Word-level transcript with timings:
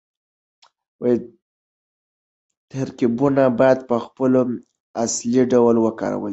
ترکيبونه 2.71 3.43
بايد 3.59 3.79
په 3.89 3.95
خپل 4.05 4.31
اصلي 5.03 5.41
ډول 5.51 5.75
وکارول 5.85 6.27
شي. 6.29 6.29